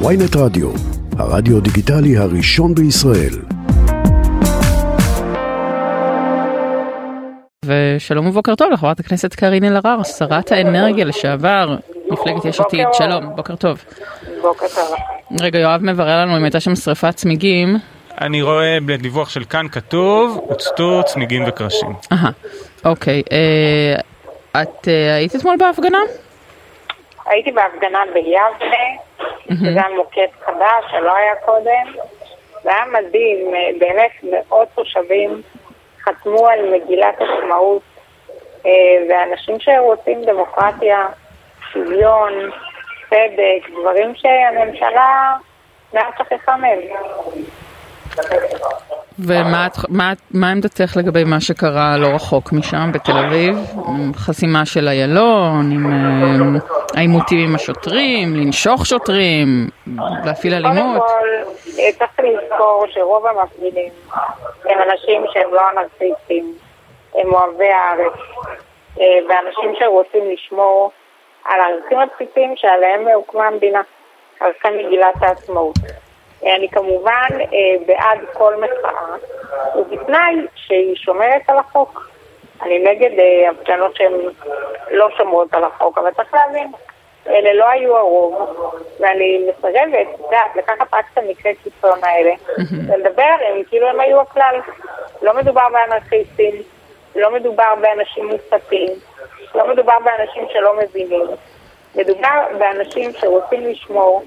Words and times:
ויינט 0.00 0.36
רדיו, 0.36 0.70
הרדיו 1.18 1.60
דיגיטלי 1.60 2.16
הראשון 2.16 2.74
בישראל. 2.74 3.34
ושלום 7.64 8.26
ובוקר 8.26 8.54
טוב 8.54 8.72
לחברת 8.72 9.00
הכנסת 9.00 9.34
קארין 9.34 9.64
אלהרר, 9.64 10.02
שרת 10.02 10.52
האנרגיה 10.52 11.04
לשעבר, 11.04 11.76
מפלגת 12.10 12.44
יש 12.44 12.60
עתיד, 12.60 12.86
שלום, 12.92 13.36
בוקר 13.36 13.56
טוב. 13.56 13.84
בוקר 14.42 14.66
טוב. 14.74 14.94
רגע, 15.40 15.58
יואב 15.58 15.82
מברר 15.82 16.20
לנו 16.20 16.36
אם 16.36 16.44
הייתה 16.44 16.60
שם 16.60 16.74
שריפת 16.74 17.14
צמיגים. 17.14 17.76
אני 18.20 18.42
רואה 18.42 18.78
בדיווח 18.86 19.28
של 19.28 19.44
כאן 19.44 19.66
כתוב, 19.72 20.40
הוצתו 20.46 21.02
צמיגים 21.06 21.44
וקרשים. 21.46 21.92
אהה, 22.12 22.30
אוקיי. 22.84 23.22
אה, 23.32 24.62
את 24.62 24.88
אה, 24.88 25.14
היית 25.16 25.36
אתמול 25.36 25.56
בהפגנה? 25.58 25.98
הייתי 27.26 27.52
בהפגנה 27.52 27.98
ביבנה, 28.14 28.76
שזה 29.50 29.68
היה 29.68 29.96
מוקד 29.96 30.26
חדש 30.44 30.84
שלא 30.90 31.16
היה 31.16 31.34
קודם. 31.44 32.02
זה 32.62 32.70
היה 32.70 32.84
מדהים, 32.84 33.50
באמת 33.78 34.10
מאות 34.22 34.68
תושבים 34.74 35.42
חתמו 36.04 36.48
על 36.48 36.74
מגילת 36.74 37.14
עצמאות, 37.14 37.82
אה, 38.66 38.70
ואנשים 39.08 39.60
שרוצים 39.60 40.24
דמוקרטיה, 40.24 41.06
שוויון, 41.72 42.32
צדק, 43.10 43.70
דברים 43.80 44.14
שהממשלה 44.14 45.36
מעט 45.92 46.18
שכחה 46.18 46.56
מהם. 46.56 46.78
ומה 49.18 50.50
עמדתך 50.52 50.96
לגבי 50.96 51.24
מה 51.24 51.40
שקרה 51.40 51.96
לא 51.98 52.06
רחוק 52.06 52.52
משם, 52.52 52.90
בתל 52.94 53.18
אביב? 53.26 53.56
חסימה 54.16 54.66
של 54.66 54.88
איילון, 54.88 55.70
עם 55.72 55.92
אה, 55.92 56.60
העימותים 56.94 57.48
עם 57.48 57.54
השוטרים, 57.54 58.36
לנשוך 58.36 58.86
שוטרים, 58.86 59.46
להפעיל 60.24 60.54
קודם 60.54 60.66
אלימות? 60.66 61.02
כל, 61.02 61.28
אה, 61.78 61.92
צריך 61.98 62.18
לזכור 62.18 62.86
שרוב 62.90 63.26
המפגינים 63.26 63.90
הם 64.64 64.78
אנשים 64.90 65.24
שהם 65.32 65.54
לא 65.54 65.62
אנרכיסטים, 65.70 66.54
הם 67.14 67.34
אוהבי 67.34 67.68
הארץ, 67.68 68.12
אה, 69.00 69.04
ואנשים 69.28 69.74
שרוצים 69.78 70.30
לשמור 70.32 70.90
על 71.44 71.60
הערכים 71.60 71.98
הבסיסיים 71.98 72.56
שעליהם 72.56 73.08
הוקמה 73.14 73.46
המדינה, 73.46 73.80
ערכי 74.40 74.68
מגילת 74.70 75.14
העצמאות. 75.20 75.78
אני 76.46 76.68
כמובן 76.68 77.28
אה, 77.32 77.84
בעד 77.86 78.18
כל 78.32 78.54
מחאה, 78.56 79.16
ובתנאי 79.76 80.34
שהיא 80.54 80.96
שומרת 80.96 81.42
על 81.46 81.58
החוק. 81.58 82.10
אני 82.62 82.78
נגד 82.78 83.18
אה, 83.18 83.50
הפגנות 83.50 83.96
שהן 83.96 84.12
לא 84.90 85.08
שומרות 85.18 85.54
על 85.54 85.64
החוק, 85.64 85.98
אבל 85.98 86.10
צריך 86.10 86.34
להבין, 86.34 86.72
אלה 87.26 87.52
לא 87.52 87.68
היו 87.68 87.96
הרוב, 87.96 88.56
ואני 89.00 89.46
מסרבת, 89.48 90.06
את 90.14 90.20
יודעת, 90.20 90.56
לקחת 90.56 90.94
רק 90.94 91.04
את 91.12 91.18
המקרה 91.18 91.52
קיצון 91.62 91.98
האלה, 92.02 92.32
ולדבר 92.88 93.22
עליהם 93.22 93.62
כאילו 93.68 93.88
הם 93.88 94.00
היו 94.00 94.20
הכלל. 94.20 94.60
לא 95.22 95.34
מדובר 95.34 95.66
באנרכיסטים, 95.72 96.54
לא 97.16 97.30
מדובר 97.30 97.74
באנשים 97.80 98.26
מוסתים, 98.26 98.88
לא 99.54 99.68
מדובר 99.68 99.98
באנשים 100.04 100.46
שלא 100.52 100.76
מבינים, 100.78 101.26
מדובר 101.94 102.46
באנשים 102.58 103.12
שרוצים 103.12 103.66
לשמור 103.66 104.22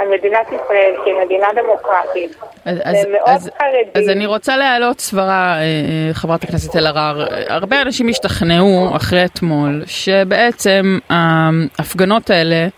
על 0.00 0.06
מדינת 0.18 0.46
ישראל 0.46 0.92
כמדינה 1.04 1.46
דמוקרטית. 1.62 2.36
אז, 2.64 2.78
אז, 2.84 2.96
מאוד 3.12 3.22
אז, 3.26 3.50
חרדים. 3.58 4.02
אז 4.04 4.08
אני 4.08 4.26
רוצה 4.26 4.56
להעלות 4.56 5.00
סברה, 5.00 5.54
אה, 5.54 5.60
אה, 5.62 6.14
חברת 6.14 6.44
הכנסת 6.44 6.76
אלהרר. 6.76 7.26
הרבה 7.48 7.82
אנשים 7.82 8.08
השתכנעו 8.08 8.96
אחרי 8.96 9.24
אתמול 9.24 9.82
שבעצם 9.86 10.98
ההפגנות 11.10 12.30
האלה, 12.30 12.68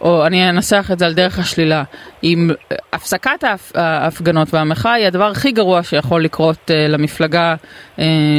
או 0.00 0.26
אני 0.26 0.48
אנסח 0.48 0.88
את 0.92 0.98
זה 0.98 1.06
על 1.06 1.12
דרך 1.14 1.38
השלילה, 1.38 1.82
עם 2.22 2.50
הפסקת 2.92 3.44
ההפ- 3.44 3.72
ההפגנות 3.74 4.48
והמחאה 4.54 4.92
היא 4.92 5.06
הדבר 5.06 5.24
הכי 5.30 5.52
גרוע 5.52 5.82
שיכול 5.82 6.24
לקרות 6.24 6.70
אה, 6.70 6.86
למפלגה 6.88 7.54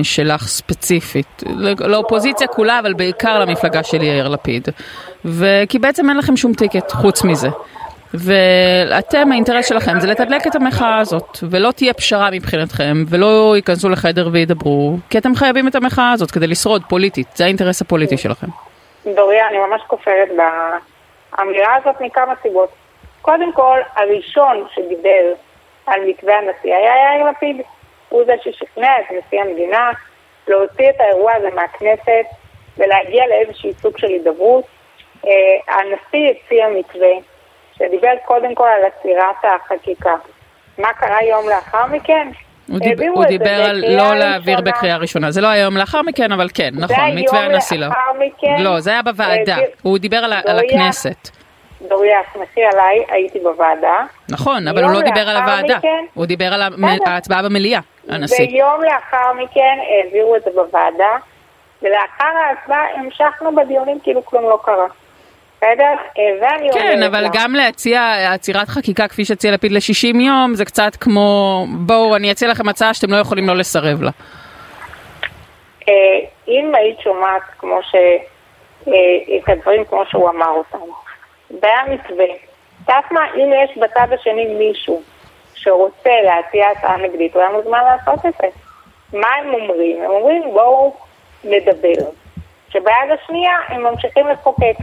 שלך 0.03 0.43
ספציפית. 0.47 1.43
לא- 1.55 1.87
לאופוזיציה 1.87 2.47
כולה, 2.47 2.79
אבל 2.79 2.93
בעיקר 2.93 3.39
למפלגה 3.39 3.83
של 3.83 4.03
יאיר 4.03 4.27
לפיד. 4.27 4.67
וכי 5.25 5.79
בעצם 5.79 6.09
אין 6.09 6.17
לכם 6.17 6.37
שום 6.37 6.53
טיקט 6.53 6.91
חוץ 6.91 7.23
מזה. 7.23 7.49
ואתם, 8.13 9.31
האינטרס 9.31 9.69
שלכם 9.69 9.99
זה 9.99 10.07
לתדלק 10.07 10.47
את 10.47 10.55
המחאה 10.55 10.99
הזאת, 10.99 11.37
ולא 11.49 11.71
תהיה 11.71 11.93
פשרה 11.93 12.29
מבחינתכם, 12.31 12.93
ולא 13.09 13.53
ייכנסו 13.55 13.89
לחדר 13.89 14.29
וידברו, 14.31 14.95
כי 15.09 15.17
אתם 15.17 15.35
חייבים 15.35 15.67
את 15.67 15.75
המחאה 15.75 16.11
הזאת 16.11 16.31
כדי 16.31 16.47
לשרוד 16.47 16.81
פוליטית, 16.89 17.27
זה 17.35 17.43
האינטרס 17.43 17.81
הפוליטי 17.81 18.17
שלכם. 18.17 18.47
דוריה, 19.15 19.47
אני 19.47 19.57
ממש 19.57 19.81
כופרת 19.87 20.29
באמירה 21.37 21.75
הזאת 21.75 22.01
מכמה 22.01 22.33
סיבות. 22.41 22.69
קודם 23.21 23.53
כל, 23.53 23.79
הראשון 23.95 24.65
שדיבר 24.75 25.33
על 25.85 26.01
מתווה 26.07 26.37
הנשיא 26.37 26.75
היה 26.75 26.91
יאיר 26.95 27.29
לפיד. 27.29 27.61
הוא 28.09 28.23
זה 28.25 28.33
ששכנע 28.43 28.99
את 28.99 29.05
נשיא 29.11 29.41
המדינה 29.41 29.91
להוציא 30.47 30.89
את 30.89 30.95
האירוע 30.99 31.33
הזה 31.33 31.49
מהכנסת 31.55 32.25
ולהגיע 32.77 33.23
לאיזשהו 33.27 33.73
סוג 33.73 33.97
של 33.97 34.07
הידברות. 34.07 34.65
אה, 35.27 35.31
הנשיא 35.75 36.29
הציע 36.31 36.67
מתווה 36.77 37.32
שדיבר 37.77 38.11
קודם 38.25 38.55
כל 38.55 38.67
על 38.67 38.83
עצירת 38.85 39.35
החקיקה. 39.65 40.15
מה 40.77 40.93
קרה 40.93 41.23
יום 41.23 41.49
לאחר 41.49 41.85
מכן? 41.91 42.27
הוא, 42.69 42.79
דיב, 42.79 42.99
הוא 43.15 43.25
דיבר 43.25 43.63
על 43.69 43.83
לא 43.97 44.15
להעביר 44.15 44.53
ראשונה. 44.55 44.71
בקריאה 44.71 44.97
ראשונה, 44.97 45.31
זה 45.31 45.41
לא 45.41 45.47
היה 45.47 45.61
יום 45.63 45.77
לאחר 45.77 46.01
מכן, 46.01 46.31
אבל 46.31 46.47
כן, 46.53 46.69
נכון, 46.73 47.05
מתווה 47.15 47.39
הנשיא 47.45 47.77
לא. 47.79 47.87
מכן. 48.19 48.55
לא, 48.59 48.79
זה 48.79 48.91
היה 48.91 49.01
בוועדה, 49.01 49.55
העביר- 49.55 49.69
הוא 49.81 49.97
דיבר 49.97 50.17
על, 50.17 50.33
ה- 50.33 50.41
על 50.45 50.59
דוריה, 50.59 50.83
הכנסת. 50.85 51.29
דוריה, 51.89 52.19
סמכי 52.33 52.61
עליי, 52.65 53.05
הייתי 53.09 53.39
בוועדה. 53.39 53.95
נכון, 54.29 54.67
אבל 54.67 54.83
הוא 54.83 54.91
לא 54.91 55.01
דיבר 55.01 55.29
על 55.29 55.37
הוועדה, 55.37 55.77
מכן- 55.77 56.05
הוא 56.13 56.25
דיבר 56.25 56.53
על. 56.53 56.61
ההצבעה 57.05 57.41
במליאה, 57.43 57.79
הנשיא. 58.09 58.47
ויום 58.49 58.81
לאחר 58.83 59.33
מכן 59.33 59.77
העבירו 59.89 60.35
את 60.35 60.43
זה 60.43 60.49
בוועדה, 60.55 61.17
ולאחר 61.81 62.25
ההצבעה 62.47 62.83
המשכנו 62.95 63.55
בדיונים 63.55 63.99
כאילו 64.03 64.25
כלום 64.25 64.43
לא 64.43 64.59
קרה. 64.65 64.85
בסדר? 65.63 65.93
אה, 66.17 66.23
ואני 66.41 66.69
כן, 66.73 66.93
אומרת 66.93 67.09
אבל 67.09 67.21
לה, 67.21 67.29
גם 67.33 67.53
להציע 67.55 68.33
עצירת 68.33 68.67
חקיקה 68.67 69.07
כפי 69.07 69.25
שהציע 69.25 69.51
לפיד 69.51 69.71
ל-60 69.71 70.17
יום, 70.21 70.55
זה 70.55 70.65
קצת 70.65 70.95
כמו, 70.99 71.65
בואו, 71.69 72.15
אני 72.15 72.31
אציע 72.31 72.49
לכם 72.49 72.69
הצעה 72.69 72.93
שאתם 72.93 73.11
לא 73.11 73.17
יכולים 73.17 73.47
לא 73.47 73.55
לסרב 73.55 74.01
לה. 74.01 74.11
אה, 75.89 75.93
אם 76.47 76.75
היית 76.75 76.99
שומעת 76.99 77.41
כמו 77.57 77.79
ש... 77.83 77.95
אה, 78.87 79.37
את 79.37 79.49
הדברים 79.49 79.85
כמו 79.85 80.03
שהוא 80.09 80.29
אמר 80.29 80.49
אותם, 80.49 80.77
והיה 81.61 81.83
מתווה, 81.89 82.25
את 82.25 82.89
יודעת 82.89 83.11
מה, 83.11 83.21
אם 83.35 83.51
יש 83.63 83.77
בצד 83.77 84.07
השני 84.13 84.45
מישהו 84.45 85.01
שרוצה 85.55 86.09
להציע 86.23 86.67
הצעה 86.69 86.97
נגדית, 86.97 87.33
הוא 87.33 87.41
היה 87.41 87.51
מוזמן 87.51 87.79
לעשות 87.83 88.25
את 88.25 88.33
זה. 88.41 88.47
מה 89.19 89.27
הם 89.39 89.53
אומרים? 89.53 90.03
הם 90.03 90.11
אומרים 90.11 90.43
בואו 90.53 90.95
נדבר. 91.43 92.09
שביד 92.69 93.11
השנייה 93.23 93.53
הם 93.67 93.83
ממשיכים 93.83 94.27
לחוקק. 94.27 94.75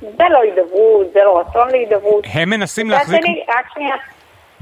זה 0.00 0.24
לא 0.30 0.42
הידברות, 0.42 1.12
זה 1.12 1.24
לא 1.24 1.40
רצון 1.40 1.70
להידברות. 1.70 2.24
הם 2.34 2.50
מנסים 2.50 2.90
להחזיק... 2.90 3.20
שני, 3.22 3.44
רק 3.48 3.66
שנייה. 3.74 3.96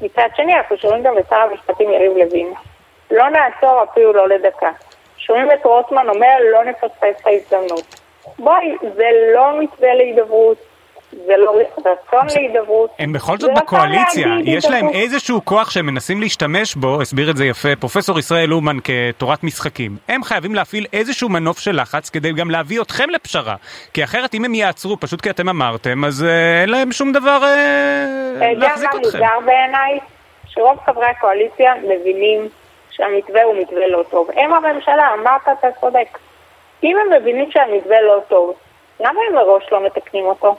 מצד 0.02 0.28
שני, 0.36 0.54
אנחנו 0.54 0.76
שומעים 0.76 1.02
גם 1.02 1.18
את 1.18 1.24
שר 1.30 1.36
המשפטים 1.36 1.90
יריב 1.90 2.12
לוין. 2.16 2.52
לא 3.10 3.28
נעצור 3.28 3.82
אפילו 3.82 4.12
לא 4.12 4.28
לדקה. 4.28 4.70
שומעים 5.18 5.52
את 5.52 5.64
רוטמן 5.64 6.08
אומר, 6.08 6.36
לא 6.52 6.64
נפספס 6.64 7.20
את 7.20 7.26
ההזדמנות. 7.26 8.00
בואי, 8.38 8.76
זה 8.94 9.08
לא 9.34 9.60
מתווה 9.60 9.94
להידברות, 9.94 10.58
זה 11.26 11.32
לא 11.36 11.52
רצון 11.78 12.26
להידברות. 12.36 12.90
הם 12.98 13.12
בכל 13.12 13.38
זאת 13.38 13.50
רצון 13.50 13.62
בקואליציה, 13.62 14.26
יש 14.44 14.64
להם. 14.64 14.88
איזשהו 14.88 15.44
כוח 15.44 15.70
שהם 15.70 15.86
מנסים 15.86 16.20
להשתמש 16.20 16.74
בו, 16.74 17.00
הסביר 17.00 17.30
את 17.30 17.36
זה 17.36 17.44
יפה 17.44 17.68
פרופסור 17.80 18.18
ישראל 18.18 18.52
אומן 18.52 18.76
כתורת 18.84 19.44
משחקים. 19.44 19.96
הם 20.08 20.22
חייבים 20.22 20.54
להפעיל 20.54 20.86
איזשהו 20.92 21.28
מנוף 21.28 21.58
של 21.58 21.80
לחץ 21.80 22.10
כדי 22.10 22.32
גם 22.32 22.50
להביא 22.50 22.80
אתכם 22.80 23.10
לפשרה. 23.10 23.54
כי 23.94 24.04
אחרת 24.04 24.34
אם 24.34 24.44
הם 24.44 24.54
יעצרו, 24.54 25.00
פשוט 25.00 25.20
כי 25.20 25.30
אתם 25.30 25.48
אמרתם, 25.48 26.04
אז 26.04 26.24
אה, 26.24 26.60
אין 26.60 26.68
להם 26.68 26.92
שום 26.92 27.12
דבר 27.12 27.38
אה, 27.44 28.36
אתה 28.36 28.44
יודע 28.44 28.66
להחזיק 28.68 28.94
מה 28.94 29.00
אתכם. 29.00 29.18
מוזר 29.18 29.46
בעיניי? 29.46 29.98
שרוב 30.46 30.78
חברי 30.86 31.06
הקואליציה 31.06 31.74
מבינים 31.74 32.48
שהמתווה 32.90 33.42
הוא 33.42 33.54
מתווה 33.60 33.88
לא 33.88 34.02
טוב. 34.10 34.30
הם 34.36 34.52
הממשלה, 34.52 35.14
אמרת, 35.14 35.58
אתה 35.58 35.68
צודק. 35.80 36.18
אם 36.84 36.96
הם 36.96 37.20
מבינים 37.20 37.50
שהמתווה 37.50 38.00
לא 38.00 38.20
טוב, 38.28 38.52
למה 39.00 39.20
הם 39.28 39.34
מראש 39.34 39.64
לא 39.72 39.86
מתקנים 39.86 40.24
אותו? 40.24 40.56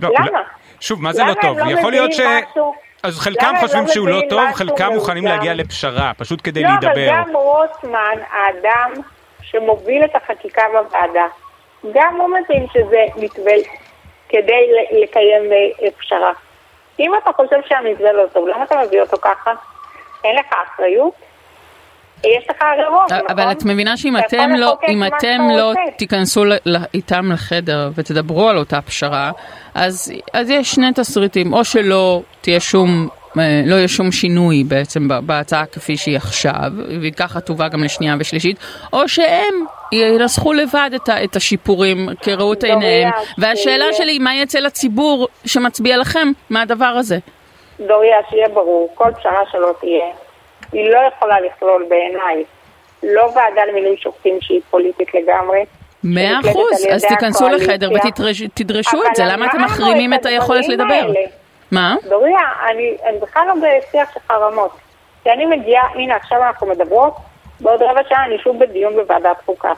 לא, 0.00 0.08
למה? 0.08 0.42
שוב, 0.80 1.02
מה 1.02 1.12
זה 1.12 1.24
לא 1.24 1.34
טוב? 1.34 1.58
לא 1.58 1.78
יכול 1.78 1.90
להיות 1.90 2.12
ש... 2.12 2.20
אז 3.02 3.18
חלקם 3.18 3.46
הם 3.46 3.56
חושבים 3.56 3.84
לא 3.84 3.92
שהוא 3.92 4.08
לא 4.08 4.20
טוב, 4.30 4.52
חלקם 4.52 4.92
מוכנים? 4.94 5.24
להגיע 5.24 5.54
לפשרה, 5.54 6.12
פשוט 6.18 6.40
כדי 6.44 6.62
לא, 6.62 6.68
אבל 6.68 6.76
להידבר. 6.80 7.06
גם 7.12 7.36
רוטמן, 7.36 8.18
האדם 8.30 8.92
שמוביל 9.42 10.04
את 10.04 10.16
החקיקה 10.16 10.62
בוועדה, 10.72 11.26
גם 11.94 12.16
הוא 12.20 12.28
מבין 12.28 12.66
שזה 12.72 13.04
מתווה 13.16 13.52
כדי 14.28 14.70
לקיים 15.02 15.42
פשרה. 15.98 16.32
אם 16.98 17.12
אתה 17.22 17.30
חושב 17.32 17.56
שהמתווה 17.68 18.12
לא 18.12 18.22
טוב, 18.32 18.48
למה 18.48 18.64
אתה 18.64 18.82
מביא 18.86 19.00
אותו 19.00 19.16
ככה? 19.20 19.52
אין 20.24 20.36
לך 20.36 20.46
אחריות? 20.66 21.14
יש 22.24 22.44
לך 22.50 22.62
רוב, 22.90 23.02
נכון? 23.12 23.26
אבל 23.28 23.52
את 23.52 23.64
מבינה 23.64 23.96
שאם 23.96 24.16
אתם 24.16 24.50
לא, 24.56 24.76
אם 24.88 25.02
אתם 25.04 25.40
לא. 25.56 25.72
תיכנסו 25.96 26.44
איתם 26.94 27.32
לחדר 27.32 27.90
ותדברו 27.94 28.48
על 28.48 28.58
אותה 28.58 28.80
פשרה, 28.80 29.30
אז, 29.74 30.12
אז 30.32 30.50
יש 30.50 30.72
שני 30.74 30.92
תסריטים, 30.94 31.52
או 31.52 31.64
שלא 31.64 32.22
תהיה 32.40 32.60
שום, 32.60 33.08
אה, 33.38 33.62
לא 33.66 33.74
יהיה 33.74 33.88
שום 33.88 34.12
שינוי 34.12 34.64
בעצם 34.64 35.08
בהצעה 35.26 35.66
כפי 35.66 35.96
שהיא 35.96 36.16
עכשיו, 36.16 36.70
והיא 37.00 37.12
ככה 37.12 37.40
תובא 37.40 37.68
גם 37.68 37.84
לשנייה 37.84 38.14
ושלישית, 38.18 38.56
או 38.92 39.08
שהם 39.08 39.54
ינסחו 39.92 40.52
לבד 40.52 40.90
את, 40.94 41.08
ה- 41.08 41.24
את 41.24 41.36
השיפורים 41.36 42.08
כראות 42.22 42.58
דוריה, 42.60 42.74
עיניהם. 42.74 43.10
והשאלה 43.38 43.84
שלי 43.92 44.12
היא 44.12 44.20
מה 44.20 44.34
יצא 44.34 44.58
לציבור 44.58 45.28
שמצביע 45.44 45.96
לכם 45.96 46.28
מהדבר 46.50 46.84
הזה. 46.98 47.18
דוריה, 47.86 48.16
שיהיה 48.30 48.48
ברור, 48.48 48.90
כל 48.94 49.10
פשרה 49.18 49.40
שלא 49.52 49.72
תהיה, 49.80 50.04
היא 50.72 50.90
לא 50.90 50.98
יכולה 51.08 51.40
לכלול 51.40 51.86
בעיניי 51.88 52.44
לא 53.02 53.22
ועדה 53.34 53.64
למינוי 53.64 53.96
שופטים 53.96 54.38
שהיא 54.40 54.60
פוליטית 54.70 55.14
לגמרי. 55.14 55.64
מאה 56.04 56.40
אחוז, 56.40 56.86
אז 56.92 57.04
תיכנסו. 57.04 57.48
לחדר 57.48 57.90
ותדרשו 57.92 59.02
את 59.10 59.16
זה, 59.16 59.22
למה 59.26 59.46
אתם 59.46 59.56
אמרנו 59.56 59.74
מחרימים 59.74 60.14
את 60.14 60.26
היכולת 60.26 60.68
לדבר? 60.68 60.94
האלה. 60.94 61.20
מה? 61.70 61.94
דוריה, 62.08 62.38
אני, 62.70 62.96
אני 63.08 63.18
בכלל 63.18 63.46
לא 63.46 63.54
בשיח 63.54 64.14
של 64.14 64.20
חרמות. 64.28 64.76
כשאני 65.20 65.46
מגיעה, 65.46 65.86
הנה 65.94 66.16
עכשיו 66.16 66.42
אנחנו 66.42 66.66
מדברות, 66.66 67.16
בעוד 67.60 67.82
רבע 67.82 68.00
שעה 68.08 68.24
אני 68.24 68.38
שוב 68.38 68.58
בדיון 68.58 68.94
בוועדת 68.96 69.36
חוקה. 69.46 69.72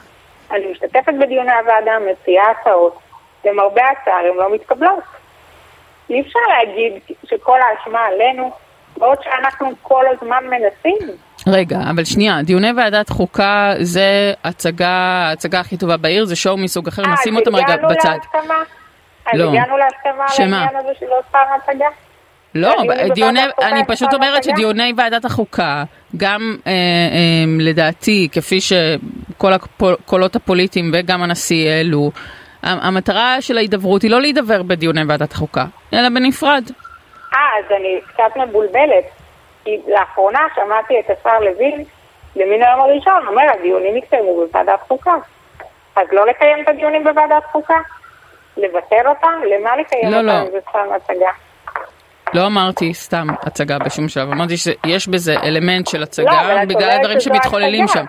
אני 0.51 0.71
משתתפת 0.71 1.13
בדיוני 1.21 1.51
הוועדה, 1.51 1.91
מציעה 1.99 2.51
הצעות, 2.51 2.99
למרבה 3.45 3.83
הצער 3.89 4.31
הן 4.31 4.37
לא 4.37 4.53
מתקבלות. 4.53 5.03
אי 6.09 6.21
אפשר 6.21 6.39
להגיד 6.49 6.93
שכל 7.25 7.59
האשמה 7.61 8.05
עלינו, 8.05 8.51
בעוד 8.97 9.17
שאנחנו 9.23 9.67
כל 9.81 10.03
הזמן 10.13 10.43
מנסים. 10.49 11.17
רגע, 11.47 11.79
אבל 11.89 12.03
שנייה, 12.03 12.41
דיוני 12.43 12.71
ועדת 12.77 13.09
חוקה 13.09 13.73
זה 13.79 14.33
הצגה, 14.43 14.89
ההצגה 15.29 15.59
הכי 15.59 15.77
טובה 15.77 15.97
בעיר, 15.97 16.25
זה 16.25 16.35
שואו 16.35 16.57
מסוג 16.57 16.87
אחר, 16.87 17.03
אה, 17.05 17.13
נשים 17.13 17.35
אותם 17.35 17.55
רגע 17.55 17.73
הגענו 17.73 17.89
בצד. 17.89 18.09
להסכמה? 18.09 18.55
אז 19.25 19.39
לא. 19.39 19.49
הגענו 19.49 19.77
להסכמה 19.77 20.25
על? 20.45 20.53
העניין 20.53 20.75
הזה 20.75 20.89
שלא 20.99 21.15
סתם 21.29 21.39
הצגה? 21.55 21.85
לא, 22.55 22.75
דיוני, 23.13 23.39
אני 23.61 23.85
פשוט 23.87 24.13
אומרת 24.13 24.37
הצגה? 24.37 24.53
שדיוני 24.53 24.93
ועדת 24.97 25.25
החוקה, 25.25 25.83
גם 26.17 26.55
אה, 26.67 26.71
אה, 26.71 26.77
לדעתי, 27.59 28.27
כפי 28.31 28.59
שכל 28.61 29.53
הקולות 29.53 30.35
הפוליטיים 30.35 30.91
וגם 30.93 31.23
הנשיא 31.23 31.69
העלו, 31.69 32.11
המטרה 32.63 33.41
של 33.41 33.57
ההידברות 33.57 34.01
היא 34.01 34.11
לא 34.11 34.21
להידבר 34.21 34.63
בדיוני 34.63 35.01
ועדת 35.07 35.31
החוקה, 35.31 35.65
אלא 35.93 36.09
בנפרד. 36.09 36.63
אז 37.57 37.71
אני 37.71 37.99
קצת 38.07 38.37
מבולבלת. 38.37 39.05
כי 39.63 39.81
לאחרונה 39.87 40.39
שמעתי 40.55 40.93
את 40.99 41.09
השר 41.09 41.39
לוין, 41.39 41.83
למן 42.35 42.63
היום 42.63 42.81
הראשון, 42.81 43.27
אומר, 43.27 43.43
הדיונים 43.59 43.97
יתקיימו 43.97 44.35
בוועדת 44.35 44.79
חוקה. 44.87 45.15
אז 45.95 46.07
לא 46.11 46.27
לקיים 46.27 46.63
את 46.63 46.69
הדיונים 46.69 47.03
בוועדת 47.03 47.43
חוקה? 47.51 47.77
לבטל 48.57 49.07
אותם? 49.07 49.41
למה 49.45 49.77
לקיים 49.77 50.11
לא, 50.11 50.17
אותם 50.17 50.27
לא. 50.27 50.51
זה 50.51 50.57
סתם 50.69 50.87
הצגה? 50.95 51.31
לא 52.33 52.45
אמרתי 52.45 52.93
סתם 52.93 53.27
הצגה 53.41 53.79
בשום 53.79 54.07
שלב, 54.07 54.31
אמרתי 54.31 54.57
שיש 54.57 55.07
בזה 55.07 55.35
אלמנט 55.43 55.87
של 55.87 55.97
לא, 55.97 56.03
הצגה 56.03 56.63
את 56.63 56.67
בגלל 56.67 56.91
הדברים 56.91 57.19
שמתחוללים. 57.19 57.87
שם. 57.87 58.05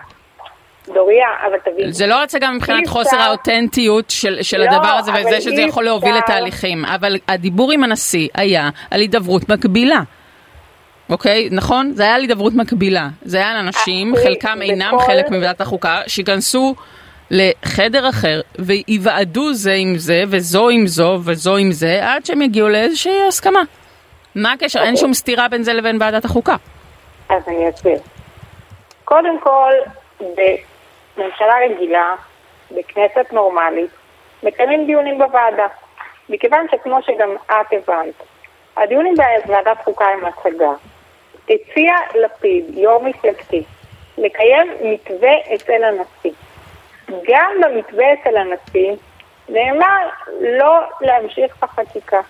דוריה, 0.93 1.27
אבל 1.47 1.57
תבין. 1.73 1.91
זה 1.91 2.07
לא 2.07 2.23
הצגה 2.23 2.51
מבחינת 2.51 2.87
חוסר 2.87 3.17
האותנטיות 3.17 4.09
של, 4.09 4.37
של 4.41 4.57
לא, 4.57 4.63
הדבר 4.65 4.87
הזה 4.87 5.11
וזה 5.19 5.41
שזה 5.41 5.61
יכול 5.61 5.83
להוביל 5.83 6.15
לתהליכים, 6.15 6.85
אבל 6.85 7.17
הדיבור 7.27 7.71
עם 7.71 7.83
הנשיא 7.83 8.27
היה 8.35 8.69
על 8.91 8.99
הידברות 9.01 9.49
מקבילה. 9.49 9.99
אוקיי, 11.09 11.47
נכון? 11.51 11.91
זה 11.95 12.03
היה 12.03 12.15
על 12.15 12.21
הידברות 12.21 12.53
מקבילה. 12.53 13.07
זה 13.21 13.37
היה 13.37 13.51
על 13.51 13.57
אנשים, 13.57 14.15
אה, 14.15 14.23
חלקם 14.23 14.53
בכל- 14.55 14.61
אינם 14.61 14.99
חלק 15.05 15.29
מוועדת 15.29 15.61
החוקה, 15.61 16.01
שייכנסו 16.07 16.75
לחדר 17.31 18.09
אחר 18.09 18.41
ויוועדו 18.59 19.53
זה 19.53 19.73
עם 19.73 19.97
זה 19.97 20.23
וזו 20.27 20.69
עם 20.69 20.87
זו 20.87 21.19
וזו 21.23 21.57
עם 21.57 21.71
זה 21.71 21.99
עד 22.03 22.25
שהם 22.25 22.41
יגיעו 22.41 22.69
לאיזושהי 22.69 23.27
הסכמה. 23.27 23.59
מה 24.35 24.51
הקשר? 24.51 24.83
אין 24.83 24.95
שום 24.97 25.13
סתירה 25.13 25.47
בין 25.47 25.63
זה 25.63 25.73
לבין 25.73 25.97
ועדת 25.99 26.25
החוקה. 26.25 26.55
אז 27.29 27.43
אני 27.47 27.69
אסביר. 27.69 27.97
קודם 29.05 29.39
כל, 29.43 29.71
בממשלה 31.17 31.53
רגילה, 31.69 32.15
בכנסת 32.71 33.33
נורמלית, 33.33 33.91
מקיימים 34.43 34.85
דיונים 34.85 35.17
בוועדה. 35.17 35.67
מכיוון 36.29 36.65
שכמו 36.71 37.03
שגם 37.03 37.35
את 37.45 37.73
הבנת, 37.73 38.13
הדיונים 38.77 39.13
בוועדת 39.45 39.77
חוקה 39.83 40.05
הם 40.05 40.25
הצגה. 40.25 40.71
הציע 41.49 41.95
לפיד, 42.15 42.77
יו"ר 42.77 43.03
מפלגתי, 43.03 43.63
לקיים 44.17 44.67
מתווה 44.81 45.31
אצל 45.55 45.83
הנשיא. 45.83 46.31
גם 47.27 47.51
במתווה 47.61 48.13
אצל 48.13 48.37
הנשיא 48.37 48.91
נאמר 49.49 50.09
לא 50.41 50.79
להמשיך 51.01 51.57
בחקיקה. 51.61 52.21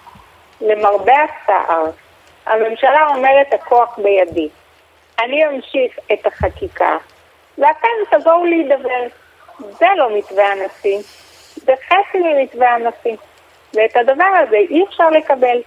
למרבה 0.61 1.13
הצער, 1.23 1.85
הממשלה 2.45 3.07
אומרת 3.07 3.53
הכוח 3.53 3.99
בידי. 3.99 4.49
אני 5.19 5.47
אמשיך 5.47 5.99
את 6.13 6.25
החקיקה, 6.25 6.97
ואתם 7.57 8.17
תבואו 8.19 8.45
להידבר. 8.45 9.03
זה 9.59 9.85
לא 9.97 10.17
מתווה 10.17 10.51
הנשיא, 10.51 10.97
זה 11.55 11.73
חצי 11.87 12.17
ממתווה 12.17 12.75
הנשיא. 12.75 13.15
ואת 13.73 13.95
הדבר 13.95 14.31
הזה 14.43 14.55
אי 14.55 14.83
אפשר 14.89 15.09
לקבל. 15.09 15.57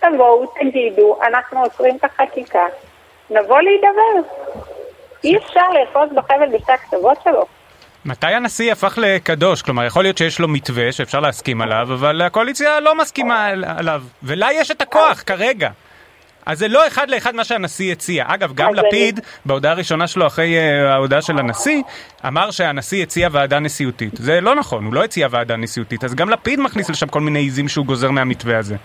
תבואו, 0.00 0.46
תגידו, 0.60 1.18
אנחנו 1.26 1.62
עוצרים 1.62 1.96
את 1.96 2.04
החקיקה, 2.04 2.66
נבוא 3.30 3.60
להידבר. 3.60 4.28
אי 5.24 5.36
אפשר 5.36 5.70
לאחוז 5.70 6.08
בחבל 6.14 6.48
בשתי 6.58 6.72
הקצוות 6.72 7.18
שלו. 7.24 7.46
מתי 8.04 8.26
הנשיא 8.26 8.72
הפך 8.72 8.98
לקדוש? 9.02 9.62
כלומר, 9.62 9.84
יכול 9.84 10.02
להיות 10.02 10.18
שיש 10.18 10.38
לו 10.40 10.48
מתווה 10.48 10.92
שאפשר 10.92 11.20
להסכים 11.20 11.60
עליו, 11.62 11.88
אבל 11.94 12.22
הקואליציה 12.22 12.80
לא 12.80 12.94
מסכימה 12.94 13.46
על- 13.46 13.64
עליו. 13.78 14.02
ולה 14.22 14.48
יש 14.52 14.70
את 14.70 14.82
הכוח 14.82 15.22
כרגע. 15.26 15.70
אז 16.46 16.58
זה 16.58 16.68
לא 16.68 16.86
אחד 16.86 17.10
לאחד 17.10 17.34
מה 17.34 17.44
שהנשיא 17.44 17.92
הציע. 17.92 18.24
אגב, 18.28 18.52
גם 18.54 18.68
אז 18.72 18.78
אני- 18.78 18.88
לפיד, 18.88 19.20
בהודעה 19.46 19.72
הראשונה 19.72 20.06
שלו 20.06 20.26
אחרי 20.26 20.56
אה, 20.58 20.92
ההודעה 20.94 21.22
של 21.22 21.38
הנשיא, 21.38 21.82
אמר 22.26 22.50
שהנשיא 22.50 23.02
הציע 23.02 23.28
ועדה 23.32 23.58
נשיאותית. 23.58 24.10
זה 24.16 24.40
לא 24.40 24.54
נכון, 24.54 24.84
הוא 24.84 24.94
לא 24.94 25.04
הציע 25.04 25.28
ועדה 25.30 25.56
נשיאותית, 25.56 26.04
אז 26.04 26.14
גם 26.14 26.30
לפיד 26.30 26.60
מכניס 26.60 26.90
לשם 26.90 27.06
כל 27.08 27.20
מיני 27.20 27.38
עיזים 27.38 27.68
שהוא 27.68 27.86
גוזר 27.86 28.10
מהמתווה 28.10 28.58
הזה. 28.58 28.76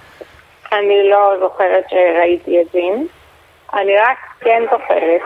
אני 0.71 1.09
לא 1.09 1.33
זוכרת 1.39 1.83
שראיתי 1.89 2.57
עזים. 2.61 3.07
אני 3.73 3.97
רק 3.97 4.17
כן 4.41 4.63
זוכרת 4.71 5.21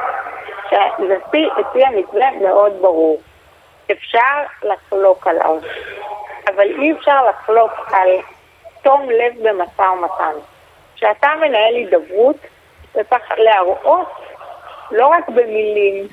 שהנשיא 0.70 1.48
הציע 1.60 1.88
מתווה 1.98 2.28
מאוד 2.42 2.72
ברור. 2.82 3.22
אפשר 3.92 4.20
לחלוק 4.64 5.28
עליו, 5.28 5.58
אבל 6.48 6.68
אי 6.82 6.94
אפשר 7.00 7.26
לחלוק 7.30 7.72
על 7.94 8.08
תום 8.84 9.02
לב 9.10 9.48
במשא 9.50 9.82
ומתן. 9.82 10.53
כשאתה 11.04 11.28
מנהל 11.42 11.76
הידברות, 11.76 12.36
אתה 12.92 13.04
צריך 13.04 13.32
להראות 13.38 14.08
לא 14.92 15.08
רק 15.08 15.30
במילים, 15.30 16.08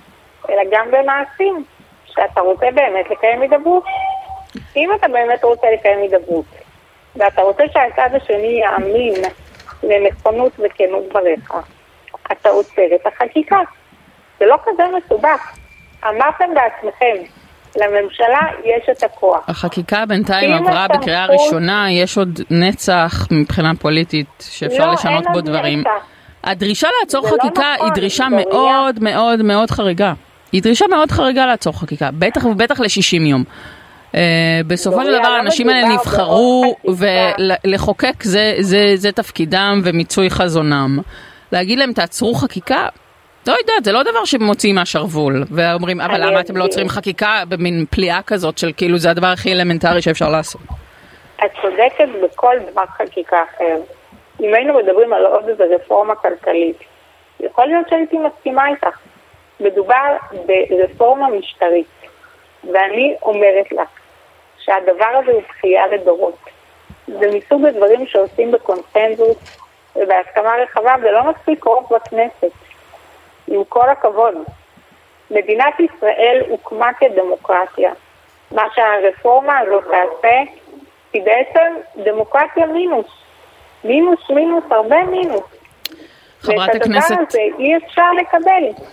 אלא 0.49 0.63
גם 0.71 0.91
במעשים, 0.91 1.65
שאתה 2.05 2.41
רוצה 2.41 2.67
באמת 2.75 3.11
לקיים 3.11 3.43
הידברות. 3.43 3.85
אם 4.77 4.91
אתה 4.95 5.09
באמת 5.09 5.45
רוצה 5.45 5.67
לקיים 5.71 5.99
הידברות, 5.99 6.45
ואתה 7.17 7.43
רוצה 7.43 7.65
שהצד 7.73 8.15
השני 8.15 8.61
יאמין 8.61 9.15
לנכונות 9.83 10.53
וכנות 10.59 11.09
דבריך, 11.09 11.55
אתה 12.33 12.49
עוצר 12.49 12.95
את 12.95 13.07
החקיקה. 13.07 13.61
זה 14.39 14.47
לא 14.47 14.57
כזה 14.65 14.83
מסובך. 14.97 15.57
אמרתם 16.09 16.55
בעצמכם, 16.55 17.17
לממשלה 17.77 18.39
יש 18.65 18.89
את 18.99 19.03
הכוח. 19.03 19.45
החקיקה 19.49 20.07
בינתיים 20.07 20.53
עברה 20.53 20.85
הסמכות- 20.85 21.01
בקריאה 21.01 21.27
ראשונה, 21.27 21.87
יש 21.93 22.19
עוד 22.19 22.41
נצח 22.51 23.27
מבחינה 23.31 23.73
פוליטית 23.79 24.27
שאפשר 24.51 24.87
לא, 24.87 24.93
לשנות 24.93 25.25
בו 25.33 25.41
דברים. 25.41 25.81
נצח. 25.81 25.91
הדרישה 26.45 26.89
לעצור 27.01 27.25
לא 27.27 27.31
חקיקה 27.31 27.73
נכון, 27.75 27.87
היא 27.87 27.95
דרישה. 27.95 28.27
מאוד 28.31 28.99
מאוד 29.01 29.43
מאוד 29.43 29.71
חריגה. 29.71 30.13
היא 30.53 30.63
דרישה 30.63 30.85
מאוד 30.91 31.11
חריגה 31.11 31.47
לעצור 31.47 31.81
חקיקה, 31.81 32.11
בטח 32.19 32.45
ובטח 32.45 32.81
ל-60 32.81 33.23
יום. 33.23 33.45
Uh, 34.13 34.15
בסופו 34.67 34.97
של 35.01 35.05
דוריה, 35.05 35.19
דבר 35.21 35.29
לא 35.29 35.37
האנשים 35.37 35.69
האלה 35.69 35.89
נבחרו. 35.89 36.77
ולחוקק 37.65 38.23
זה, 38.23 38.55
זה, 38.61 38.93
זה 38.95 39.13
תפקידם 39.13 39.81
ומיצוי 39.85 40.31
חזונם. 40.31 40.99
להגיד 41.53 41.79
להם 41.79 41.93
תעצרו 41.93 42.35
חקיקה, 42.35 42.87
לא 43.51 43.57
יודעת, 43.61 43.85
זה 43.85 43.93
לא 43.93 44.03
דבר 44.03 44.25
שמוציאים 44.25 44.75
מהשרוול. 44.75 45.45
ואומרים, 45.51 46.01
אבל 46.01 46.27
למה 46.27 46.41
אתם 46.41 46.57
לא. 46.57 46.65
עוצרים 46.65 46.89
חקיקה 46.89 47.43
במין 47.49 47.85
פליאה 47.91 48.23
כזאת 48.27 48.59
של 48.59 48.73
כאילו 48.77 48.99
זה 48.99 49.11
הדבר 49.11 49.27
הכי 49.27 49.53
אלמנטרי 49.53 50.03
שאפשר 50.03 50.29
לעשות. 50.29 50.61
את 51.45 51.51
צודקת 51.63 52.09
בכל 52.23 52.57
דבר 52.71 52.85
חקיקה 52.87 53.43
אחר. 53.43 53.77
אם 54.41 54.55
היינו 54.55 54.79
מדברים 54.79 55.13
על 55.13 55.27
עוד 55.27 55.49
איזו 55.49 55.65
רפורמה 55.75 56.15
כלכלית, 56.15 56.77
יכול 57.41 57.67
להיות 57.67 57.89
שהייתי 57.89 58.17
מסכימה 58.19 58.69
איתך. 58.69 58.99
מדובר 59.61 60.17
ברפורמה 60.47 61.29
משטרית, 61.29 61.87
ואני 62.73 63.15
אומרת 63.23 63.73
לך 63.73 63.89
שהדבר 64.59 65.21
הזה 65.23 65.33
הוא 65.33 65.43
בכייה 65.49 65.87
לדורות. 65.87 66.39
זה 67.07 67.27
מסוג 67.35 67.65
הדברים 67.65 68.07
שעושים 68.07 68.53
בקונסנזוס 68.53 69.59
ובהסכמה 69.97 70.53
רחבה, 70.63 70.95
ולא 71.03 71.21
מספיק 71.31 71.65
רוב 71.65 71.89
בכנסת. 71.91 72.70
עם 73.51 73.65
כל 73.69 73.89
הכבוד. 73.91 74.35
מדינת 75.31 75.75
ישראל 75.81 76.43
הוקמה 76.49 76.91
כדמוקרטיה. 76.99 77.93
מה 78.53 78.63
שהרפורמה 78.75 79.59
הזאת 79.59 79.85
תעשה 79.85 80.37
היא 81.13 81.23
בעצם 81.25 81.75
דמוקרטיה 82.05 82.67
מינוס. 82.67 83.07
מינוס 83.85 84.21
מינוס, 84.31 84.65
הרבה 84.71 85.05
מינוס. 85.05 85.43
חברת 86.41 86.69
ואת 86.69 86.75
הדבר 86.75 86.97
הכנסת... 86.99 87.17
הזה 87.29 87.39
אי 87.59 87.77
אפשר 87.77 88.13
לקבל. 88.13 88.85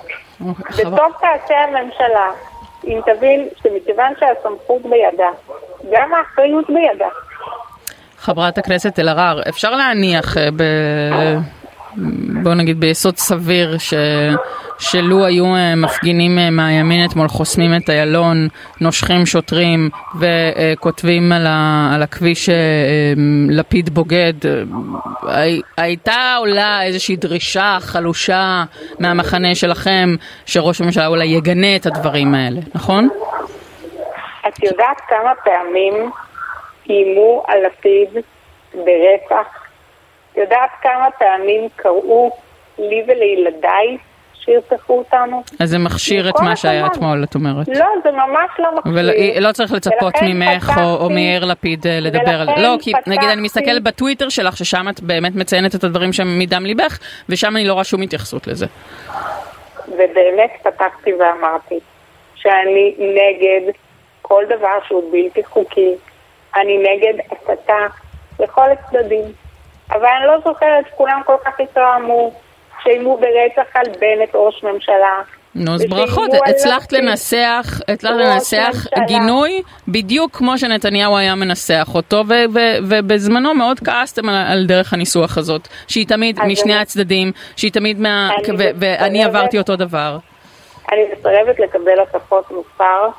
חבר- 0.66 0.94
וטוב 0.94 1.12
תעשה 1.20 1.60
הממשלה 1.64 2.32
אם 2.88 3.00
תבין 3.06 3.48
שמכיוון 3.64 4.14
שהסמכות 4.20 4.82
בידה, 4.82 5.30
גם 5.92 6.14
האחריות 6.14 6.66
בידה. 6.70 7.08
חברת 8.18 8.58
הכנסת 8.58 9.00
אלהרר, 9.00 9.42
אפשר 9.50 9.72
להניח, 9.72 10.38
אה, 10.38 10.50
ב... 10.58 10.62
בוא 12.44 12.54
נגיד 12.54 12.80
ביסוד 12.80 13.18
סביר, 13.18 13.78
ש... 13.78 13.94
שלו 14.80 15.26
היו 15.26 15.56
אה, 15.56 15.76
מפגינים 15.76 16.40
אה, 16.40 16.50
מהימין 16.50 17.06
אתמול 17.06 17.28
חוסמים 17.28 17.72
את 17.76 17.90
איילון, 17.90 18.48
נושכים 18.82 19.26
שוטרים 19.26 19.90
וכותבים 20.20 21.32
על, 21.32 21.46
ה... 21.48 21.92
על 21.96 22.04
הכביש 22.04 22.50
אה, 22.50 22.56
לפיד 23.50 23.90
בוגד, 23.90 24.34
הי- 25.28 25.62
הייתה 25.78 26.36
עולה 26.40 26.84
איזושהי 26.84 27.16
דרישה 27.16 27.78
חלושה 27.80 28.64
מהמחנה 29.00 29.56
שלכם 29.56 30.16
שראש 30.46 30.82
הממשלה 30.82 31.08
אולי 31.08 31.26
יגנה 31.26 31.76
את 31.76 31.86
הדברים 31.86 32.36
האלה, 32.36 32.60
נכון? 32.76 33.10
את 34.48 34.64
יודעת 34.64 35.02
כמה 35.10 35.32
פעמים 35.44 36.12
איימו 36.90 37.44
על 37.48 37.58
לפיד 37.66 38.24
ברצח? 38.74 39.67
יודעת 40.38 40.70
כמה 40.82 41.08
פעמים 41.20 41.68
קראו 41.76 42.32
לי 42.78 43.04
ולילדיי 43.08 43.98
שירצחו 44.34 44.98
אותנו? 44.98 45.44
אז 45.60 45.70
זה 45.70 45.78
מכשיר 45.78 46.30
את 46.30 46.40
מה 46.40 46.56
שהיה. 46.56 46.86
אתמול, 46.86 47.24
את 47.24 47.36
אומרת. 47.36 47.68
לא, 47.68 47.86
זה 48.04 48.12
ממש 48.12 48.50
לא 48.60 48.70
מכשיר. 48.78 48.94
ולא 49.38 49.52
צריך 49.52 49.72
לצפות 49.72 50.14
ממך 50.24 50.72
או, 50.78 50.84
או 50.84 50.98
פתחתי- 50.98 51.14
מיאיר 51.14 51.46
לפיד 51.46 51.88
אה, 51.88 52.00
לדבר 52.00 52.42
על 52.42 52.48
זה. 52.56 52.62
לא, 52.62 52.76
כי 52.82 52.92
נגיד 53.08 53.24
אני 53.24 53.30
פתחתי- 53.30 53.42
מסתכלת 53.42 53.84
בטוויטר 53.84 54.30
שלך, 54.30 54.58
ששם 54.58 54.86
את 54.90 55.00
באמת 55.02 55.36
מציינת 55.36 55.76
את 55.76 55.84
הדברים 55.84 56.14
שהם 56.14 56.40
מדם 56.40 56.66
ליבך, 56.66 56.98
ושם 57.30 57.56
אני 57.56 57.66
לא 57.68 57.74
רואה 57.74 57.84
שום 57.84 58.02
התייחסות 58.02 58.48
לזה. 58.48 58.66
ובאמת 59.88 60.52
פתחתי 60.64 61.14
ואמרתי 61.14 61.80
שאני 62.36 62.96
נגד 63.00 63.72
כל 64.22 64.44
דבר 64.50 64.78
שהוא 64.88 65.12
בלתי 65.12 65.44
חוקי, 65.44 65.96
אני 66.56 66.78
נגד 66.78 67.24
הסתה 67.32 67.78
לכל 68.40 68.66
הצדדים. 68.72 69.24
אבל 69.92 70.06
אני 70.18 70.28
לא 70.28 70.38
זוכרת 70.46 70.86
שכולם 70.90 71.22
כל 71.26 71.36
כך 71.46 71.60
התרעמו, 71.60 72.32
שאיימו 72.84 73.18
ברצח 73.18 73.76
על 73.76 73.86
בנט 74.00 74.30
ראש 74.36 74.64
ממשלה. 74.64 75.22
נו, 75.56 75.74
אז 75.74 75.86
ברכות, 75.90 76.30
הצלחת. 76.46 76.92
לנסח, 76.94 77.80
הצלחת 77.88 78.16
לנסח. 78.16 78.86
גינוי 79.08 79.62
בדיוק 79.88 80.36
כמו 80.36 80.58
שנתניהו 80.58 81.18
היה 81.18 81.36
מנסח 81.36 81.88
אותו, 81.96 82.24
ובזמנו 82.90 83.54
מאוד 83.54 83.80
כעסתם 83.80 84.30
על, 84.30 84.36
על 84.52 84.66
דרך 84.66 84.94
הניסוח 84.94 85.38
הזאת, 85.38 85.68
שהיא 85.88 86.08
תמיד 86.08 86.40
משני 86.44 86.76
הצדדים, 86.76 87.32
שהיא 87.56 87.72
תמיד 87.72 88.00
מה... 88.00 88.30
ואני. 88.80 89.24
עברתי 89.24 89.58
אותו 89.58 89.76
דבר. 89.76 90.18
אני 90.92 91.02
מסרבת 91.12 91.60
לקבל 91.60 92.00
הטפות 92.00 92.52
מוסר 92.52 93.10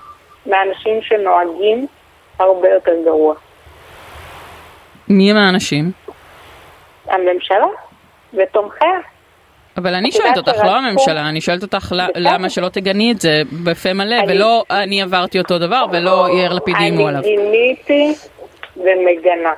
מאנשים 0.46 1.02
שנוהגים 1.02 1.86
הרבה 2.38 2.68
יותר 2.68 2.92
גרוע. 3.04 3.34
מי 5.08 5.30
הם 5.30 5.36
האנשים? 5.36 5.92
הממשלה 7.10 7.66
ותומכיה. 8.34 9.00
אבל 9.76 9.94
אני 9.94 10.12
שואלת 10.12 10.36
אותך, 10.36 10.64
לא 10.64 10.76
הממשלה, 10.76 11.28
אני 11.28 11.40
שואלת 11.40 11.62
אותך. 11.62 11.92
למה 12.14 12.50
שלא 12.50 12.68
תגני 12.68 13.12
את 13.12 13.20
זה 13.20 13.42
בפה 13.64 13.92
מלא, 13.92 14.16
ולא 14.28 14.64
אני 14.70 15.02
עברתי 15.02 15.38
אותו 15.38 15.58
דבר, 15.58 15.84
ולא 15.92 16.26
יאיר 16.28 16.52
לפיד 16.52 16.74
איימו 16.76 17.08
עליו. 17.08 17.20
אני 17.20 17.36
גיניתי 17.36 18.14
ומגנה. 18.76 19.52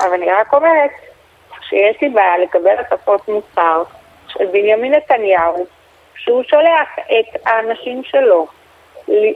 אבל 0.00 0.12
אני 0.14 0.26
רק 0.40 0.54
אומרת 0.54 0.90
שיש 1.68 2.02
לי 2.02 2.08
בעיה 2.08 2.38
לקבל 2.38 2.76
הטפות 2.78 3.28
מוסר 3.28 3.82
של 4.28 4.46
בנימין 4.46 4.94
נתניהו, 4.94 5.66
שהוא 6.16 6.42
שולח 6.42 6.88
את 6.98 7.46
האנשים 7.46 8.02
שלו 8.04 8.46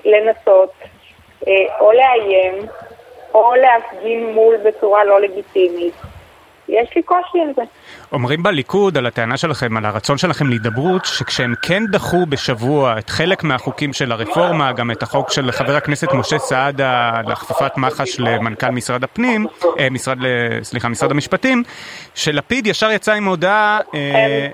לנסות 0.05 0.73
אה, 1.49 1.53
או 1.81 1.93
לאיים 1.93 2.67
או 3.35 3.55
להפגין 3.55 4.35
מול 4.35 4.57
בצורה 4.57 5.05
לא 5.05 5.21
לגיטימית. 5.21 5.95
יש 6.68 6.88
לי 6.96 7.02
קושי 7.02 7.38
עם 7.38 7.52
זה. 7.56 7.62
אומרים 8.12 8.42
בליכוד 8.42 8.99
על 8.99 9.06
הטענה 9.06 9.37
שלכם, 9.37 9.76
על 9.76 9.85
הרצון 9.85 10.18
שלכם 10.18 10.46
להידברות, 10.49 11.04
שכשהם 11.04 11.54
כן 11.62 11.82
דחו 11.90 12.26
בשבוע 12.26 12.99
את 12.99 13.11
חלק 13.11 13.44
מהחוקים 13.44 13.92
של 13.92 14.12
הרפורמה, 14.12 14.73
גם 14.73 14.90
את 14.90 15.02
החוק 15.02 15.30
של 15.32 15.50
חבר 15.52 15.76
הכנסת 15.76 16.12
משה 16.12 16.38
סעדה 16.38 17.11
להכפפת 17.26 17.76
מח"ש 17.76 18.20
למנכ"ל 18.20 18.70
משרד 18.70 19.04
הפנים, 19.04 19.46
אה, 19.78 19.90
משרד, 19.90 20.18
סליחה, 20.62 20.88
משרד 20.88 21.11
המשפטים, 21.11 21.62
שלפיד 22.14 22.66
ישר 22.66 22.90
יצא 22.90 23.12
עם 23.12 23.25
הודעה, 23.25 23.78
אה, 23.94 24.49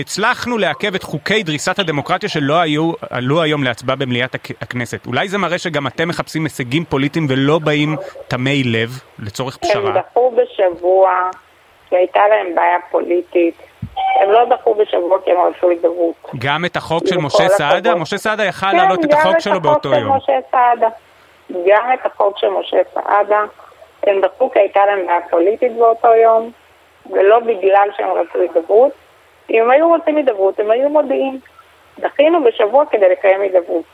הצלחנו 0.00 0.58
לעכב 0.58 0.94
את 0.94 1.02
חוקי 1.02 1.42
דריסת 1.42 1.78
הדמוקרטיה 1.78 2.28
שלא 2.28 2.60
היו, 2.60 2.92
עלו 3.10 3.42
היום 3.42 3.64
להצבעה 3.64 3.96
במליאת 3.96 4.34
הכ- 4.34 4.54
הכנסת. 4.60 5.06
אולי 5.06 5.28
זה 5.28 5.38
מראה 5.38 5.58
שגם 5.58 5.86
אתם 5.86 6.08
מחפשים 6.08 6.44
הישגים 6.44 6.84
פוליטיים 6.84 7.26
ולא 7.30 7.58
באים 7.58 7.96
תמי 8.28 8.64
לב 8.64 9.00
לצורך 9.18 9.58
הם 9.62 9.70
פשרה? 9.70 9.92
דחו 10.10 10.36
בשבוע 10.36 11.10
כי 11.88 11.96
הייתה 11.96 12.28
להם 12.28 12.54
בעיה 12.54 12.78
פוליטית. 12.90 13.54
הם 14.20 14.30
לא 14.30 14.44
דחו 14.44 14.74
בשבוע 14.74 15.18
כי 15.24 15.30
הם 15.30 15.36
רצו 15.40 15.70
הידברות. 15.70 16.14
גם 16.38 16.64
את 16.64 16.76
החוק 16.76 17.06
של 17.06 17.18
משה 17.18 17.48
סעדה? 17.48 17.94
משה 17.94 18.18
סעדה 18.18 18.44
יכל 18.44 18.66
כן, 18.66 18.76
להעלות 18.76 19.04
את 19.04 19.10
גם 19.10 19.18
החוק 19.18 19.38
שלו 19.38 19.60
באותו 19.60 19.94
של 19.94 20.00
יום. 20.00 20.16
משה 20.16 20.38
סעדה. 20.50 20.88
גם 21.50 21.90
את 21.94 22.06
החוק 22.06 22.38
של 22.38 22.48
משה 22.48 22.76
סעדה. 22.94 23.44
הם 24.06 24.20
דחו 24.20 24.50
כי 24.50 24.58
הייתה 24.58 24.86
להם 24.86 25.06
בעיה 25.06 25.20
פוליטית 25.30 25.72
באותו 25.76 26.08
יום, 26.08 26.50
ולא 27.10 27.40
בגלל 27.40 27.88
שהם 27.96 28.10
רצו 28.10 28.38
הידברות. 28.38 28.92
אם 29.50 29.62
הם 29.62 29.70
היו 29.70 29.88
רוצים 29.88 30.16
הידברות, 30.16 30.60
הם 30.60 30.70
היו 30.70 30.88
מודיעים. 30.88 31.40
דחינו 31.98 32.44
בשבוע 32.44 32.84
כדי 32.90 33.08
לקיים 33.08 33.40
הידברות. 33.40 33.84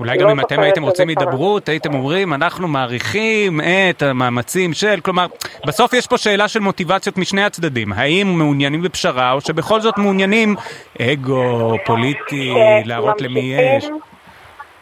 אולי 0.00 0.18
לא 0.18 0.22
גם 0.24 0.30
אם 0.30 0.40
אתם 0.40 0.60
הייתם 0.60 0.82
רוצים. 0.82 1.08
הידברות, 1.08 1.68
הייתם 1.68 1.94
אומרים, 1.94 2.34
אנחנו 2.34 2.68
מעריכים 2.68 3.60
את 3.60 4.02
המאמצים 4.02 4.72
של, 4.72 5.00
כלומר, 5.00 5.26
בסוף 5.66 5.92
יש 5.92 6.06
פה 6.06 6.18
שאלה 6.18 6.48
של 6.48 6.60
מוטיבציות 6.60 7.18
משני 7.18 7.44
הצדדים. 7.44 7.92
האם 7.92 8.26
מעוניינים 8.26 8.82
בפשרה, 8.82 9.32
או 9.32 9.40
שבכל 9.40 9.80
זאת 9.80 9.98
מעוניינים 9.98 10.54
אגו, 11.02 11.74
פוליטי, 11.86 12.54
להראות 12.84 13.20
למי 13.20 13.40
יש? 13.40 13.88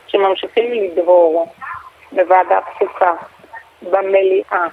שממשיכים- 0.06 0.72
לדבור 0.98 1.52
בוועדת 2.12 2.64
חוקה, 2.78 3.10
במליאה, 3.82 4.66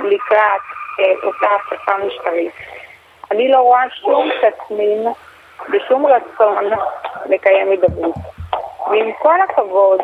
לקראת 0.00 0.62
אה, 1.00 1.04
אותה 1.26 1.46
הפיכה 1.66 1.92
משטרית. 2.06 2.52
אני 3.30 3.48
לא 3.48 3.58
רואה 3.58 3.80
שום 4.00 4.28
תסמין 4.42 5.06
ושום 5.72 6.06
רצון 6.06 6.64
לקיים 7.26 7.70
הידברות. 7.70 8.14
ועם 8.90 9.10
כל 9.18 9.40
הכבוד, 9.40 10.00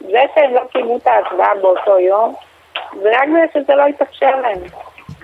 זה 0.00 0.22
שהם 0.34 0.54
לא 0.54 0.60
קיימו 0.72 0.96
את 0.96 1.06
ההצבעה 1.06 1.54
באותו 1.62 1.98
יום, 1.98 2.34
זה 3.02 3.10
רק 3.10 3.28
בגלל 3.28 3.46
שזה 3.62 3.74
לא 3.74 3.86
התאפשר 3.86 4.36
להם. 4.40 4.58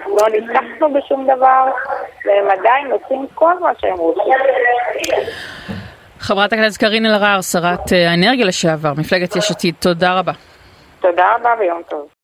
לא 0.06 0.28
ניצחנו 0.28 0.92
בשום 0.92 1.24
דבר, 1.24 1.64
והם 2.24 2.50
עדיין 2.50 2.92
עושים 2.92 3.26
כל 3.34 3.58
מה 3.58 3.70
שהם 3.78 3.96
רוצים. 3.96 4.32
חברת 6.18 6.52
הכנסת 6.52 6.80
קארין 6.80 7.06
אלהרר, 7.06 7.40
שרת 7.40 7.92
אה, 7.92 8.10
האנרגיה 8.10 8.46
לשעבר, 8.46 8.92
מפלגת 8.96 9.36
יש 9.36 9.50
עתיד, 9.50 9.74
תודה 9.80 10.18
רבה. 10.18 10.32
תודה 11.00 11.34
רבה 11.34 11.54
ויום 11.58 11.82
טוב. 11.88 12.08